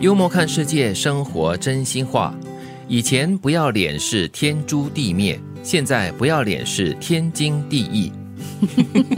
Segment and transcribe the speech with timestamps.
[0.00, 2.32] 幽默看世界，生活真心话。
[2.86, 8.12] 以前不要脸是天诛地灭，现在不要脸是天经地义。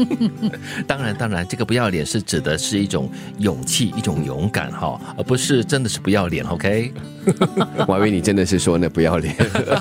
[0.88, 6.42] 当然，当然，这个不要脸是指的是一种勇气，一种勇敢哈，而不是真的是不要脸。
[6.46, 6.90] OK，
[7.86, 9.34] 我还以为你真的是说那不要脸，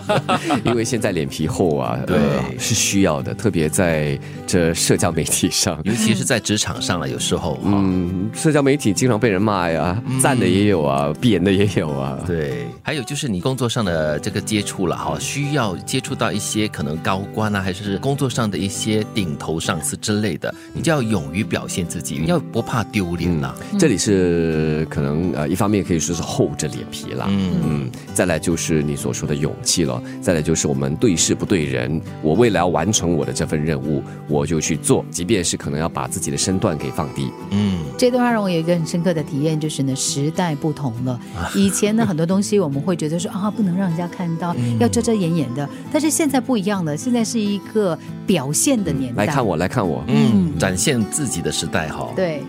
[0.65, 2.17] 因为现在脸皮厚啊，对，
[2.57, 19.59] 是需要的，特别在这社交媒体上，尤其是在职场上了，有时候，嗯，社交媒体经常被人骂呀，赞的也有啊，贬的也有啊，对，还有就是你工作上的这个接触了哈，需要接触到一些可能高官啊，还是工作上的一些顶头。
[19.59, 23.53] 上司之类的，你就要勇于表现自己，要不怕丢脸啦。
[23.77, 32.01] 这里是可能呃，一方面可以说是厚着脸皮啦，嗯嗯，再来就是你所说的勇气了，再来就是我们对事不对人。
[32.21, 37.31] 我为了要完成我的这份任务，我就去做，即便是可能要把自己的身段给放低。
[37.51, 41.19] 嗯，这段话让我有一个很深刻的体验，就是呢，时代不同了。
[41.55, 45.67] 以前呢，很多东西我们会觉得说啊，不能让人家看到，要遮遮掩掩的。
[45.91, 49.25] 但是现在不一样了，现在是一个表现的年代。
[49.25, 52.09] 来看我，来看我，嗯，展现自己的时代哈。
[52.15, 52.43] 对，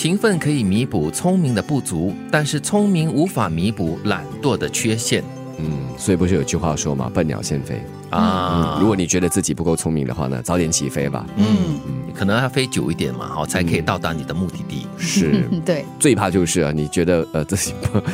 [0.00, 5.22] 勤奋可以弥补聪明的不足，但是聪明无法弥补懒惰的缺陷。
[5.58, 7.78] 嗯，所以不是有句话说嘛，笨鸟先飞。
[8.08, 11.26] 啊，如果你觉得自己不够聪明的话呢，早点起飞吧。
[11.36, 11.44] 嗯
[11.86, 14.86] 嗯，可能要飞久一点嘛，好才可以到达你的目的地。
[14.98, 15.86] 是， 对。
[15.98, 17.72] 最怕就是啊，你觉得呃自己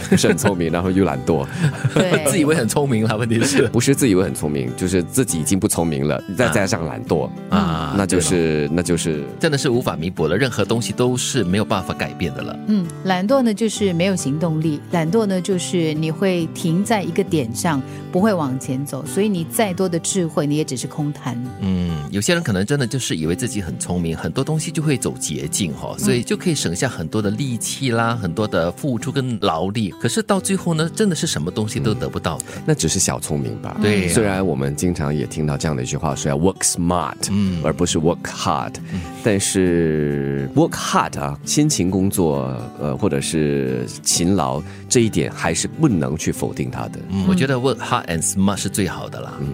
[0.09, 1.45] 不是很聪明， 然后又懒惰，
[1.93, 3.17] 对，自以为很聪明了。
[3.17, 10.37] 问题是，不是自以为很聪明，就是自己已经不聪明了，再加上懒惰啊，那就是那就是真的是无法弥补了。
[10.37, 12.57] 任何东西都是没有办法改变的了。
[12.69, 19.87] 嗯，懒惰呢就是没有行动力，懒惰呢就是你会停在一个点上，不会往前走，所以你再多。
[19.87, 21.41] 的智慧，你也只是空谈。
[21.61, 29.91] 嗯，有些人可能真的就是以为自己很聪明，很多东西就会走捷径哈，所以就可以省下很多的力气啦，很多的付出跟劳力。
[30.01, 33.77] 可是到最后呢，真的是什么东西都得不到的，那只是小聪明吧？
[33.81, 34.09] 对。
[34.09, 38.75] 虽然我们经常也听到这样的一句话，说要 work smart，嗯，而不是 work hard，
[39.23, 47.01] 但是 work hard 啊，辛勤工作，呃，或者是勤劳这一点，还是不能去否定它的。
[47.11, 49.35] 嗯，我觉得 work hard and smart 是最好的啦。
[49.41, 49.49] 嗯。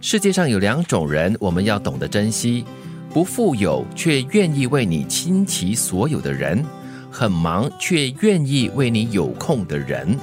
[0.00, 2.64] 世界上有两种人，我们要懂得珍惜：
[3.12, 6.64] 不富有却愿意为你倾其所有的人，
[7.10, 10.16] 很忙却愿意为你有空的人。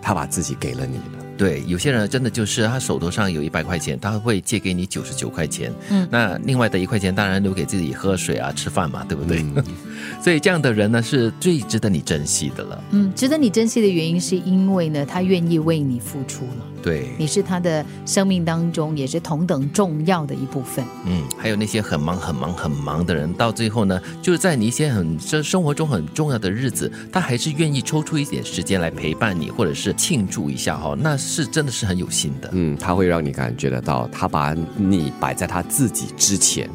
[0.00, 1.24] 他把自己给了你了。
[1.38, 5.72] 对，有些人真的就是他手头上有一百块钱，他会借给你九十九块钱。
[5.90, 9.44] 嗯，那另外的一块钱当然留给自己喝水啊、吃饭嘛，对不对？
[10.22, 12.84] 所以这样的人呢，是最值得你珍惜的了。
[12.90, 16.66] 嗯，值得你珍惜的原因是因为呢，他愿意为你付出了。
[16.82, 20.84] 对，你是他的生命当中也是同等重要的一部分。
[21.06, 32.50] 嗯，还有那些很忙、很忙、很忙的人，到最后呢，就是在你一些很生生活中很重要的日子，他还是愿意抽出一点时间来陪伴你，或者是庆祝一下哈，那是真的是很有心的。
[32.52, 36.68] 嗯，他会让你感觉得到，他把你摆在他自己之前。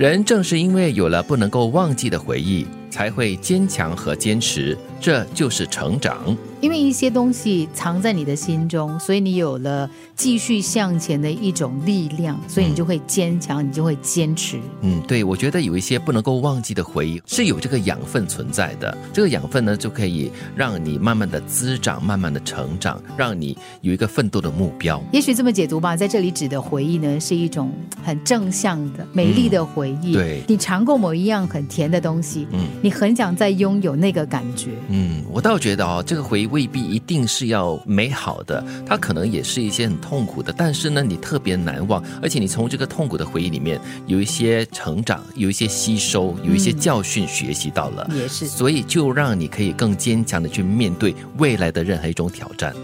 [0.00, 6.36] 人正是因为有了不能够忘记的回忆，才会坚强和坚持，这就是成长。
[6.60, 14.60] 因为一些东西藏在你的心中，所以你有了继续向前的一种力量，所以你就会坚强，你就会坚持。
[14.82, 25.02] 嗯，对，我觉得有一些不能够忘记的回忆是有这个养分存在的，这个养分呢就可以让你慢慢的滋长，慢慢的成长，让你有一个奋斗的目标。
[25.12, 27.72] 也许这么解读吧，在这里指的回忆呢是一种
[28.04, 30.12] 很正向的、美丽的回忆。
[30.12, 34.70] 对，你尝过某一样很甜的东西，嗯，你很想再拥有那个感觉。
[34.88, 36.50] 嗯，我倒觉得哦，这个回忆。
[36.50, 40.52] 未必一定是要美好的，它可能也是一些很痛苦的。
[40.56, 48.46] 但是呢，你特别难忘，而且你从这个痛苦的回忆里面有一些成长，有一些吸收，有一些教训学习到了，也是。
[48.46, 52.74] 所以就让你可以更坚强的去面对未来的任何一种挑战。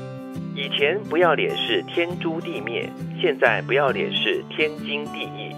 [0.55, 2.89] 以前不要脸是天诛地灭，
[3.21, 5.53] 现在不要脸是天经地义。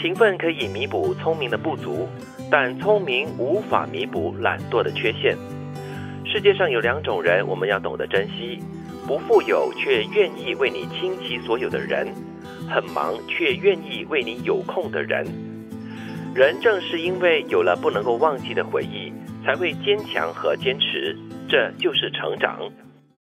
[0.00, 2.06] 勤奋可以弥补聪明的不足，
[2.50, 5.36] 但聪明无法弥补懒惰的缺陷。
[6.24, 8.60] 世界上有两种人，我们要懂得珍惜：
[9.06, 12.06] 不富有却愿意为你倾其所有的人，
[12.68, 15.26] 很忙却愿意为你有空的人。
[16.34, 19.12] 人正是因为有了不能够忘记的回忆，
[19.44, 21.16] 才会坚强和坚持，
[21.48, 22.60] 这就是成长。